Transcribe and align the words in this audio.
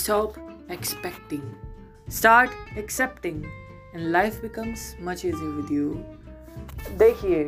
Stop 0.00 0.38
expecting. 0.70 1.42
Start 2.08 2.50
accepting. 2.78 3.46
And 3.94 4.12
life 4.12 4.40
becomes 4.40 4.96
much 4.98 5.24
easier 5.24 5.50
with 5.56 5.70
you. 5.70 5.88
देखिए, 6.98 7.42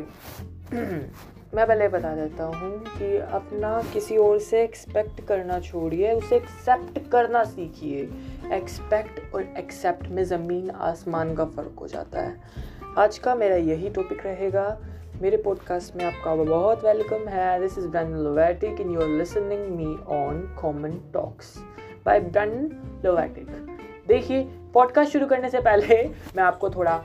मैं 1.55 1.65
पहले 1.67 1.87
बता 1.87 2.13
देता 2.15 2.43
हूँ 2.43 2.71
कि 2.89 3.17
अपना 3.17 3.71
किसी 3.93 4.17
और 4.17 4.39
से 4.39 4.63
एक्सपेक्ट 4.63 5.25
करना 5.27 5.59
छोड़िए, 5.59 6.13
उसे 6.13 6.35
एक्सेप्ट 6.35 7.11
करना 7.11 7.43
सीखिए 7.43 8.01
एक्सपेक्ट 8.53 9.33
और 9.35 9.53
एक्सेप्ट 9.57 10.07
में 10.07 10.23
ज़मीन 10.25 10.69
आसमान 10.91 11.35
का 11.35 11.45
फ़र्क 11.45 11.79
हो 11.79 11.87
जाता 11.87 12.21
है 12.21 12.41
आज 12.97 13.17
का 13.17 13.35
मेरा 13.35 13.55
यही 13.55 13.89
टॉपिक 13.89 14.25
रहेगा 14.25 14.67
मेरे 15.21 15.37
पॉडकास्ट 15.37 15.95
में 15.95 16.05
आपका 16.05 16.35
बहुत 16.35 16.85
वेलकम 16.85 17.27
है 17.29 17.59
this 17.61 17.77
is 17.77 17.87
Brandon 17.87 18.17
Lovatic 18.17 18.81
in 18.81 18.93
your 18.93 19.07
listening 19.07 19.67
me 19.75 19.95
on 20.15 20.41
common 20.61 20.99
talks 21.13 21.57
by 22.05 22.19
Brandon 22.19 23.01
Lovatic 23.05 23.47
देखिए 24.07 24.43
पॉडकास्ट 24.73 25.11
शुरू 25.11 25.25
करने 25.27 25.49
से 25.49 25.59
पहले 25.59 26.03
मैं 26.35 26.43
आपको 26.43 26.69
थोड़ा 26.69 27.03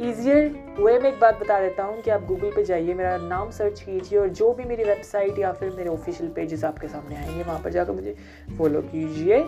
ईजियर 0.00 0.48
वे 0.80 0.98
में 0.98 1.08
एक 1.10 1.20
बात 1.20 1.38
बता 1.40 1.58
देता 1.60 1.82
हूँ 1.82 2.00
कि 2.02 2.10
आप 2.10 2.24
गूगल 2.24 2.50
पे 2.50 2.64
जाइए, 2.64 2.94
मेरा 2.94 3.16
नाम 3.16 3.50
सर्च 3.50 3.80
कीजिए 3.80 4.18
और 4.18 4.28
जो 4.28 4.52
भी 4.52 4.64
मेरी 4.64 4.84
वेबसाइट 4.84 5.38
या 5.38 5.52
फिर 5.52 5.70
मेरे 5.70 5.88
ऑफिशियल 5.90 6.30
पेजेस 6.30 6.64
आपके 6.64 6.88
सामने 6.88 7.16
आएँगे, 7.16 7.42
वहाँ 7.42 7.60
पर 7.60 7.70
जाकर 7.70 7.92
मुझे 7.92 8.16
फॉलो 8.58 8.80
कीजिए। 8.82 9.40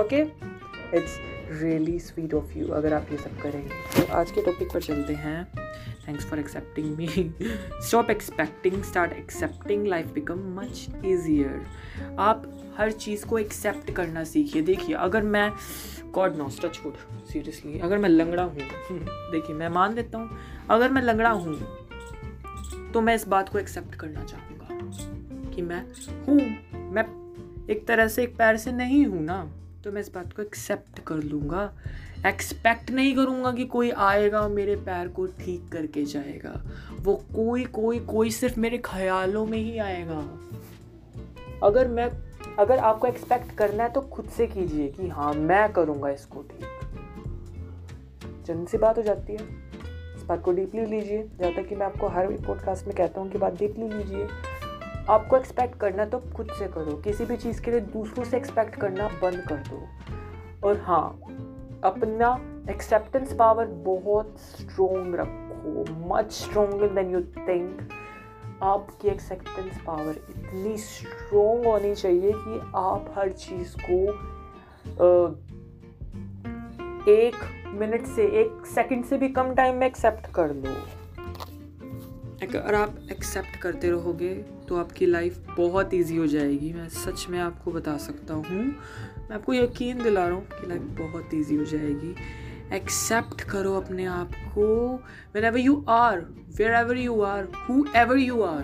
Okay 0.00 0.20
it's 0.96 1.18
really 1.62 1.98
sweet 1.98 2.34
of 2.34 2.58
you 2.58 2.68
अगर 2.68 2.94
आप 2.94 3.06
ये 3.12 3.18
सब 3.18 3.40
करेंगे। 3.42 4.02
तो 4.02 4.12
आज 4.12 4.30
के 4.30 4.42
टॉपिक 4.42 4.72
पर 4.74 4.82
चलते 4.82 5.14
हैं। 5.14 5.65
Thanks 6.08 6.24
for 6.24 6.38
accepting 6.38 6.96
me 6.96 7.08
stop 7.86 8.10
expecting 8.10 8.82
start 8.82 9.12
accepting 9.12 9.86
life 9.86 10.12
become 10.12 10.38
much 10.58 10.86
easier 11.04 12.16
आप 12.18 12.52
हर 12.76 12.92
चीज़ 12.92 13.24
को 13.26 13.38
एक्सेप्ट 13.38 13.90
करना 13.90 14.24
सीखिए। 14.24 14.62
देखिए, 14.62 14.94
अगर 14.94 15.22
मैं 15.22 15.50
God 16.12 16.36
knows 16.36 16.60
touch 16.60 16.80
wood 16.84 16.96
seriously 17.26 17.78
अगर 17.78 17.98
मैं 17.98 18.08
लंगड़ा 18.08 18.42
हूँ, 18.42 18.56
देखिए, 19.32 19.56
मैं 19.56 19.68
मान 19.68 19.94
लेता 19.94 20.18
हूँ, 20.18 20.38
अगर 20.70 20.90
मैं 20.90 21.02
लंगड़ा 21.02 21.30
हूँ 21.30 21.58
तो 22.92 23.00
मैं 23.00 23.14
इस 23.14 23.26
बात 23.28 23.48
को 23.48 23.58
एक्सेप्ट 23.58 23.94
करना 23.94 24.24
चाहूँगा 24.24 25.50
कि 25.50 25.62
मैं 25.62 25.84
हूँ। 26.26 26.36
मैं 26.92 27.04
एक 27.70 27.86
तरह 27.86 28.08
से 28.08 28.22
एक 28.22 28.36
पैर 28.36 28.56
से 28.56 28.72
नहीं 28.72 29.04
हूँ 29.06 29.22
ना 29.24 29.44
तो 29.84 29.92
मैं 29.92 30.00
इस 30.00 30.12
बात 30.14 30.32
को 30.32 30.42
एक्सेप्ट 30.42 30.98
कर 30.98 31.16
लूँगा। 31.16 31.72
एक्सपेक्ट 32.26 32.90
नहीं 32.90 33.14
करूँगा 33.16 33.52
कि 33.52 33.64
कोई 33.64 33.90
आएगा 33.90 34.48
मेरे 34.48 34.76
पैर 34.76 35.08
को 35.08 35.26
ठीक 35.26 35.68
करके 35.72 36.04
जाएगा। 36.04 36.62
वो 37.00 37.14
कोई 37.14 37.64
कोई 37.64 37.98
कोई 37.98 38.30
सिर्फ़ 38.30 38.60
मेरे 38.60 38.78
ख्यालों 38.78 39.46
में 39.46 39.58
ही 39.58 39.78
आएगा। 39.78 40.18
अगर 41.62 41.88
मैं, 41.88 42.10
अगर 42.58 42.78
आपको 42.78 43.06
एक्सपेक्ट 43.06 43.52
करना 43.52 43.84
है 43.84 43.92
तो 43.92 44.00
खुद 44.00 44.28
से 44.28 44.46
कीजिए 44.46 44.88
कि 44.88 45.08
हाँ 45.08 45.32
मैं 45.32 45.72
करूँगा 45.72 46.10
इसको 46.10 46.42
ठीक। 46.42 46.66
जन 48.46 48.64
सी 48.64 48.78
बात 48.78 48.98
हो 48.98 49.02
जाती 49.02 49.32
है। 49.32 49.38
इस 50.16 50.22
बात 50.22 50.42
को 50.42 50.52
डीपली 50.52 50.86
लीजिए, 50.86 51.30
जहाँ 51.40 51.54
तक 51.54 51.68
कि 51.68 51.74
मैं 51.74 51.86
आपको 51.86 52.08
हर 52.08 52.26
पॉडकास्ट 52.26 52.86
में 52.86 52.96
कहता 52.96 53.20
हूँ 53.20 53.30
कि 53.30 53.38
बात 53.38 53.58
डीपली 53.58 53.88
लीजिए। 53.88 54.28
आपको 55.08 55.36
एक्सपेक्ट 55.36 55.78
करना 55.78 56.04
तो 56.04 56.18
खुद 56.18 56.48
से 56.58 56.68
करो। 56.68 56.96
किसी 56.96 57.24
भी 57.24 57.36
चीज़ 57.36 57.62
के 57.62 57.70
लिए 57.70 57.80
दूसरों 57.80 58.24
से 58.24 58.36
एक्सपेक्ट 58.36 58.74
करना 58.74 59.08
बंद 59.22 59.44
कर 59.48 59.56
दो। 59.56 59.86
और 60.68 60.80
हाँ 60.80 61.20
अपना 61.86 62.30
एक्सेप्टेंस 62.70 63.32
पावर 63.32 63.66
बहुत 63.66 64.34
स्ट्रोंग 64.38 65.14
रखो 65.14 65.84
much 66.08 66.32
stronger 66.32 66.88
than 66.94 67.10
you 67.10 67.20
think 67.20 67.88
आपकी 68.62 69.08
एक्सेप्टेंस 69.08 69.80
पावर 69.86 70.14
इतनी 70.30 70.76
स्ट्रोंग 70.76 71.66
होनी 71.66 71.94
चाहिए 71.94 72.32
कि 72.36 72.60
आप 72.76 73.14
हर 73.18 73.32
चीज़ 73.32 73.76
को 73.80 73.98
एक 77.10 77.34
मिनट 77.74 78.06
से, 78.06 78.24
एक 78.40 78.66
सेकंड 78.66 79.04
से 79.04 79.18
भी 79.18 79.28
कम 79.28 79.54
टाइम 79.54 79.76
में 79.76 79.86
एक्सेप्ट 79.86 80.26
कर 80.34 80.54
लो। 80.54 80.74
अगर 82.42 82.74
आप 82.74 82.98
एक्सेप्ट 83.12 83.56
करते 83.56 83.90
रहोगे 83.90 84.34
तो 84.68 84.76
आपकी 84.76 85.06
लाइफ 85.06 85.46
बहुत 85.56 85.94
इजी 85.94 86.16
हो 86.16 86.26
जाएगी। 86.26 86.72
मैं 86.72 86.88
सच 86.88 87.26
में 87.30 87.38
आपको 87.40 87.72
बता 87.72 87.96
सकता 87.96 88.34
हूँ। 88.34 88.44
मैं 88.50 89.34
आपको 89.34 89.54
यकीन 89.54 90.02
दिला 90.02 90.26
रहा 90.26 90.36
हूँ 90.36 90.46
कि 90.46 90.66
लाइफ 90.66 90.82
बहुत 90.98 91.34
इजी 91.34 91.56
हो 91.56 91.64
जाएगी। 91.64 92.14
एक्सेप्ट 92.76 93.42
करो 93.42 93.72
अपने 93.74 94.04
आप 94.04 94.32
को। 94.54 94.94
Wherever 95.44 95.58
you 95.58 95.84
are 95.88 96.20
wherever 96.74 96.96
you 96.96 97.20
are 97.22 97.48
whoever 97.96 98.18
you 98.18 98.42
are 98.42 98.62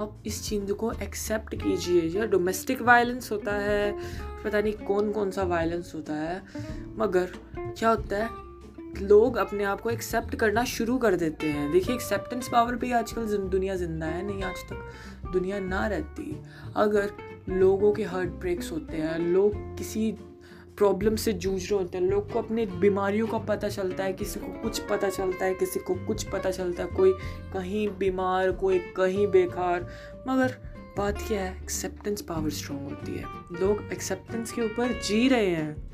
अब 0.00 0.22
इस 0.26 0.42
चीज़ 0.44 0.72
को 0.72 0.92
एक्सेप्ट 0.92 1.54
कीजिए। 1.54 2.02
या 2.18 2.26
डोमेस्टिक 2.26 2.82
वायलेंस 2.82 3.30
होता 3.32 3.52
है, 3.52 3.92
पता 4.44 4.60
नहीं 4.60 4.72
कौन 4.86 5.12
कौन 5.12 5.30
सा 5.30 5.42
वायलेंस 5.42 5.92
होता 5.94 6.14
है, 6.14 6.42
मगर 6.98 7.32
क्या 7.58 7.88
होता 7.88 8.16
है? 8.16 8.45
लोग 9.02 9.36
अपने 9.36 9.64
आप 9.64 9.80
को 9.80 9.90
एक्सेप्ट 9.90 10.34
करना 10.34 10.64
शुरू 10.64 10.98
कर 10.98 11.16
देते 11.16 11.46
हैं। 11.46 11.72
देखिए 11.72 11.94
एक्सेप्टेंस 11.94 12.48
पावर 12.48 12.76
पे 12.76 12.92
आजकल 12.92 13.26
दुनिया 13.26 13.76
ज़िंदा 13.76 14.06
है, 14.06 14.26
नहीं 14.26 14.42
आज 14.42 14.56
तक 14.56 14.92
दुनिया 15.32 15.58
ना 15.58 15.86
रहती। 15.86 16.42
अगर 16.76 17.10
लोगों 17.48 17.92
के 17.92 18.04
हार्ट 18.04 18.30
ब्रेक्स 18.30 18.72
होते 18.72 18.96
हैं, 18.96 19.18
लोग 19.18 19.78
किसी 19.78 20.12
प्रॉब्लम 20.76 21.16
से 21.16 21.32
जूझ 21.32 21.70
रहे 21.70 21.78
होते 21.80 21.98
हैं, 21.98 22.04
लोग 22.04 22.32
को 22.32 22.38
अपनी 22.38 22.66
बीमारियों 22.66 23.26
का 23.26 23.38
पता 23.38 23.68
चलता 23.68 24.04
है, 24.04 24.12
किसी 24.12 24.40
को 24.40 24.46
कुछ 24.46 24.78
पता 24.78 25.08
चलता 25.08 25.44
है, 25.44 25.54
किसी 25.54 25.80
को 25.80 25.94
कुछ 25.94 26.24
पता 26.24 26.50
चलता 26.50 26.82
है, 26.82 26.88
कोई 26.88 27.12
कहीं 27.54 27.88
बीमार, 27.88 28.52
कोई 28.52 28.78
कहीं 28.78 29.26
बेकार। 29.26 29.88
मगर 30.28 30.54
बात 30.98 31.18
क्या 31.28 31.42
है? 31.42 31.62
एक्सेप्टेंस 31.62 32.20
पावर 32.20 32.50
स्ट्रॉन्ग 32.50 32.82
होती 32.82 33.12
है। 33.12 33.24
लोग 33.60 33.92
एक्सेप्टेंस 33.92 34.52
के 34.52 34.62
ऊपर 34.62 35.00
जी 35.00 35.28
रहे 35.28 35.46
हैं। 35.46 35.85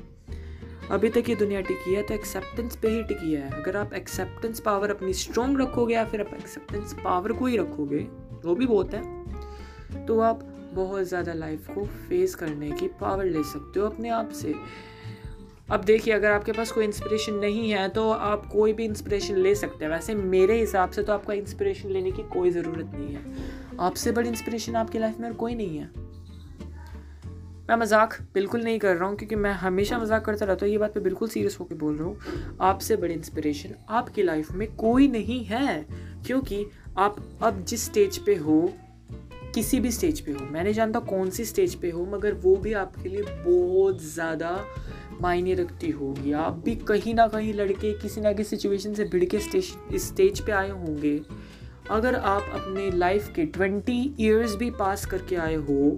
अभी 0.91 1.09
तक 1.09 1.29
ये 1.29 1.35
दुनिया 1.35 1.61
टिकी 1.61 1.93
है 1.93 2.01
तो 2.03 2.13
एक्सेप्टेंस 2.13 2.75
पे 2.75 2.89
ही 2.89 3.03
टिकी 3.03 3.33
है। 3.33 3.49
अगर 3.53 3.77
आप 3.77 3.93
एक्सेप्टेंस 3.93 4.59
पावर 4.59 4.89
अपनी 4.89 5.13
स्ट्रॉन्ग 5.15 5.61
रखोगे 5.61 5.93
या 5.93 6.05
फिर 6.05 6.21
आप 6.21 6.33
एक्सेप्टेंस 6.33 6.93
पावर 7.03 7.31
को 7.33 7.45
ही 7.45 7.57
रखोगे, 7.57 7.99
वो 8.45 8.55
भी 8.55 8.65
बहुत 8.65 8.93
है 8.93 10.05
तो 10.05 10.19
आप 10.21 10.39
बहुत 10.73 11.03
ज़्यादा 11.03 11.33
लाइफ 11.33 11.67
को 11.69 11.85
फेस 11.85 12.35
करने 12.35 12.71
की 12.71 12.87
पावर 13.01 13.25
ले 13.25 13.43
सकते 13.43 13.79
हो 13.79 13.85
अपने 13.85 14.09
आप 14.11 14.29
से। 14.31 14.53
अब 15.71 15.83
देखिए, 15.83 16.13
अगर 16.13 16.31
आपके 16.31 16.51
पास 16.51 16.71
कोई 16.71 16.85
इंस्पिरेशन 16.85 17.33
नहीं 17.35 17.69
है 17.71 17.87
तो 17.89 18.09
आप 18.11 18.45
कोई 18.45 18.73
भी 18.73 18.85
इंस्पिरेशन 18.85 19.35
ले 19.37 19.53
सकते 19.55 19.85
हैं। 19.85 19.91
वैसे 19.91 20.15
मेरे 20.15 20.59
हिसाब 20.59 20.89
से 20.89 21.03
तो 21.03 21.13
आपका 21.13 21.33
इंस्पिरेशन 21.33 21.89
लेने 21.89 22.11
की 22.11 22.23
कोई 22.33 22.49
ज़रूरत 22.51 22.91
नहीं 22.95 23.13
है। 23.15 23.77
आपसे 23.79 24.11
बड़ी 24.11 24.29
इंस्पिरेशन 24.29 24.75
आपकी 24.75 24.99
लाइफ 24.99 25.19
में 25.19 25.27
और 25.29 25.35
कोई 25.35 25.55
नहीं 25.55 25.77
है। 25.77 25.89
मैं 27.69 27.75
मज़ाक 27.75 28.17
बिल्कुल 28.33 28.63
नहीं 28.63 28.79
कर 28.79 28.95
रहा 28.95 29.07
हूँ, 29.09 29.15
क्योंकि 29.17 29.35
मैं 29.35 29.51
हमेशा 29.53 29.99
मज़ाक 29.99 30.25
करता 30.25 30.45
रहता 30.45 30.65
हूँ। 30.65 30.71
ये 30.71 30.77
बात 30.77 30.93
पे 30.93 30.99
बिल्कुल 30.99 31.27
सीरियस 31.29 31.57
होकर 31.59 31.75
बोल 31.75 31.95
रहा 31.97 32.07
हूँ। 32.07 32.57
आपसे 32.61 32.95
बड़ी 32.95 33.13
इंस्पिरेशन 33.13 33.75
आपकी 33.89 34.23
लाइफ 34.23 34.51
में 34.51 34.67
कोई 34.75 35.07
नहीं 35.07 35.43
है, 35.45 35.85
क्योंकि 36.25 36.65
आप 36.97 37.15
अब 37.43 37.63
जिस 37.65 37.85
स्टेज 37.85 38.17
पे 38.17 38.35
हो, 38.35 38.73
किसी 39.55 39.79
भी 39.79 39.91
स्टेज 39.91 40.19
पे 40.19 40.31
हो, 40.31 40.45
मैं 40.45 40.63
नहीं 40.63 40.73
जानता 40.73 40.99
कौन 41.01 41.29
सी 41.29 41.45
स्टेज 41.45 41.75
पे 41.75 41.89
हो, 41.91 42.05
मगर 42.05 42.33
वो 42.33 42.55
भी 42.55 42.73
आपके 42.73 43.09
लिए 43.09 43.21
बहुत 43.21 44.01
ज़्यादा 44.03 44.65
मायने 45.21 45.53
रखती 45.53 45.89
होगी। 45.91 46.31
आप 46.33 46.61
भी 46.65 46.75
कहीं 46.87 47.13
ना 47.13 47.27
कहीं 47.27 47.53
लड़के 47.53 47.91
किसी 47.93 48.21
ना 48.21 48.31
किसी 48.33 48.55
सिचुएशन 48.55 48.93
से 48.93 49.05
भिड़ 49.05 49.23
के 49.25 49.39
स्टेज 49.39 49.73
स्टेज 50.01 50.39
पे 50.39 50.51
आए 50.51 50.69
होंगे। 50.69 51.19
अगर 51.91 52.15
आप 52.15 52.45
अपने 52.53 52.89
लाइफ 52.91 53.31
के 53.35 53.45
ट्वेंटी 53.45 53.99
ईयर्स 54.19 54.55
भी 54.55 54.69
पास 54.71 55.05
करके 55.05 55.35
आए 55.35 55.55
हो 55.55 55.89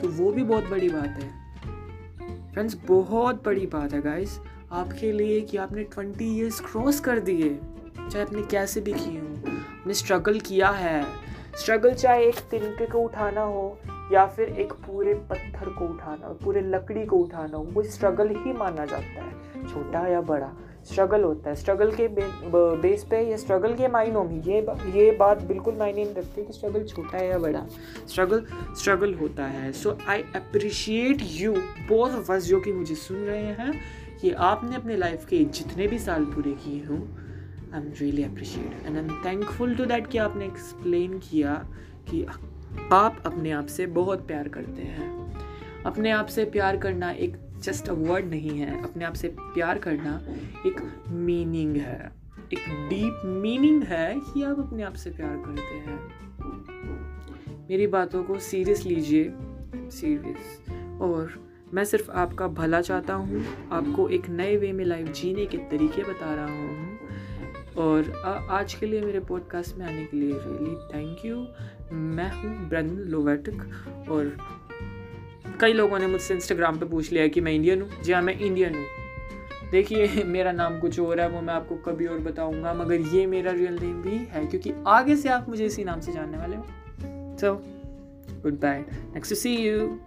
तो 0.00 0.08
वो 0.12 0.30
भी 0.32 0.42
बहुत 0.42 0.64
बड़ी 0.64 0.88
बात 0.88 1.18
है। 1.22 1.28
फ्रेंड्स 2.52 2.76
बहुत 2.86 3.44
बड़ी 3.44 3.66
बात 3.66 3.92
है 3.92 4.00
गाइस 4.02 4.38
आपके 4.72 5.12
लिए 5.12 5.40
कि 5.40 5.56
आपने 5.56 5.84
ट्वेंटी 5.84 6.26
ईयर्स 6.36 6.60
क्रॉस 6.60 7.00
कर 7.00 7.18
दिए, 7.20 7.48
चाहे 7.98 8.24
आपने 8.24 8.42
कैसे 8.42 8.80
भी 8.80 8.92
किए 8.92 9.20
हो। 9.20 9.52
आपने 9.80 9.94
स्ट्रगल 9.94 10.38
किया 10.40 10.68
है। 10.70 11.04
स्ट्रगल 11.54 11.94
चाहे 11.94 12.24
एक 12.24 12.38
तिनके 12.50 12.86
को 12.86 12.98
उठाना 12.98 13.40
हो, 13.40 13.78
या 14.12 14.26
फिर 14.26 14.48
एक 14.50 14.72
पूरे 14.86 15.14
पत्थर 15.30 15.68
को 15.68 15.84
उठाना 15.84 16.26
हो, 16.26 16.34
पूरे 16.34 16.60
लकड़ी 16.60 17.04
को 17.06 17.16
उठाना 17.16 17.56
हो, 17.56 17.62
वो 17.64 17.82
स्ट्रगल 17.82 18.28
ही 18.36 18.52
माना 18.52 18.84
जाता 18.84 19.22
है, 19.22 19.66
छोटा 19.68 20.06
या 20.08 20.20
बड़ा। 20.22 20.52
स्ट्रगल 20.84 21.22
होता 21.22 21.50
है। 21.50 21.56
स्ट्रगल 21.56 21.90
के 21.90 22.06
बे, 22.08 22.22
बेस 22.82 23.04
पे 23.04 23.20
या 23.20 23.36
स्ट्रगल 23.36 23.74
के 23.74 23.88
मायनों 23.88 24.24
में 24.24 24.42
ये 24.42 24.60
ये 24.94 25.10
बात 25.12 25.42
बिल्कुल 25.42 25.74
मायने 25.74 26.04
नहीं 26.04 26.14
रखती 26.14 26.44
कि 26.44 26.52
स्ट्रगल 26.52 26.84
छोटा 26.84 27.18
है 27.18 27.28
या 27.28 27.38
बड़ा। 27.38 27.66
स्ट्रगल 28.08 28.46
स्ट्रगल 28.78 29.14
होता 29.14 29.46
है। 29.46 29.72
So 29.72 29.96
I 30.08 30.22
appreciate 30.36 31.22
you 31.22 31.54
of 31.98 32.32
us 32.32 32.44
जो 32.44 32.60
कि 32.60 32.72
मुझे 32.72 32.94
सुन 32.94 33.16
रहे 33.16 33.42
हैं 33.42 33.80
कि 34.20 34.30
आपने 34.30 34.76
अपने 34.76 34.96
लाइफ 34.96 35.24
के 35.24 35.44
जितने 35.44 35.86
भी 35.86 35.98
साल 35.98 36.24
पूरे 36.24 36.52
किए 36.54 36.84
हों 36.84 36.98
I 37.74 37.80
am 37.80 37.92
really 38.00 38.24
appreciate 38.24 38.86
and 38.86 38.96
I 38.96 39.02
am 39.02 39.22
thankful 39.24 39.74
to 39.74 39.84
that 39.84 40.06
कि 40.06 40.18
आपने 40.18 40.44
एक्सप्लेन 40.44 41.18
किया 41.18 41.54
कि 42.10 42.26
आप 42.92 43.22
अपने 43.26 43.50
आप 43.50 43.66
से 43.66 43.86
बहुत 43.86 44.26
प्यार 44.26 44.48
करते 44.48 44.82
हैं। 44.82 45.12
अपने 45.86 46.10
आप 46.10 46.26
से 46.26 46.44
प्यार 46.44 46.76
करना 46.76 47.10
एक 47.10 47.36
जस्ट 47.64 47.88
अ 47.88 47.92
वर्ड 47.92 48.26
नहीं 48.26 48.58
है। 48.58 48.82
अपने 48.82 49.04
आप 49.04 49.14
से 49.14 49.28
प्यार 49.40 49.78
करना 49.78 50.20
एक 50.66 50.80
मीनिंग 51.08 51.76
है। 51.76 52.12
एक 52.52 52.88
डीप 52.88 53.22
मीनिंग 53.24 53.82
है 53.82 54.14
कि 54.16 54.42
आप 54.42 54.58
अपने 54.58 54.82
आप 54.82 54.94
से 54.94 55.10
प्यार 55.10 55.36
करते 55.36 55.76
हैं। 55.76 55.98
मेरी 57.70 57.86
बातों 57.86 58.24
को 58.24 58.38
सीरियस 58.38 58.84
लीजिए। 58.84 59.32
सीरियस 59.90 60.70
और 61.00 61.32
मैं 61.74 61.84
सिर्फ़ 61.84 62.10
आपका 62.10 62.46
भला 62.48 62.80
चाहता 62.80 63.14
हूँ। 63.14 63.44
आपको 63.72 64.08
एक 64.08 64.28
नए 64.28 64.56
वे 64.56 64.72
में 64.72 64.84
लाइफ 64.84 65.12
जीने 65.12 65.46
के 65.46 65.58
तरीके 65.58 66.02
बता 66.02 66.34
रहा 66.34 66.46
हूँ। 66.46 66.98
और 67.78 68.12
आज 68.50 68.74
के 68.74 68.86
लिए 68.86 69.00
मेरे 69.00 69.20
पॉडकास्ट 69.20 69.76
में 69.76 69.86
आने 69.86 70.04
के 70.04 70.16
लिए 70.16 70.32
रियली 70.34 70.74
थैंक 70.94 71.24
यू 71.24 71.36
मैं 71.96 72.30
हूँ 72.32 72.68
ब्रन 72.68 72.90
लोवेटिक। 73.08 73.62
और 74.10 74.36
कई 75.60 75.72
लोगों 75.72 75.98
ने 75.98 76.06
मुझसे 76.06 76.34
इंस्टाग्राम 76.34 76.78
पे 76.78 76.86
पूछ 76.86 77.12
लिया 77.12 77.26
कि 77.28 77.40
मैं 77.40 77.52
इंडियन 77.52 77.82
हूँ? 77.82 78.02
जी 78.02 78.12
हाँ 78.12 78.22
मैं 78.22 78.38
इंडियन 78.38 78.74
हूँ। 78.74 78.84
देखिए, 79.70 80.24
मेरा 80.26 80.52
नाम 80.52 80.80
कुछ 80.80 81.00
और 81.00 81.20
है, 81.20 81.28
वो 81.28 81.40
मैं 81.40 81.54
आपको 81.54 81.74
कभी 81.76 82.06
और 82.06 82.18
बताऊँगा, 82.18 82.74
मगर 82.74 82.94
ये 82.94 83.26
मेरा 83.26 83.52
रियल 83.52 83.78
नेम 83.82 84.02
भी 84.02 84.28
है, 84.30 84.46
क्योंकि 84.46 84.72
आगे 84.86 85.16
से 85.16 85.28
आप 85.28 85.48
मुझे 85.48 85.66
इसी 85.66 85.84
नाम 85.84 86.00
से 86.00 86.12
जानने 86.12 86.38
वाले 86.38 86.56
हो। 86.56 86.66
So 87.38 87.54
good 88.42 88.54
bye 88.54 88.84
next 89.14 89.34
see 89.34 89.56
you 89.56 90.00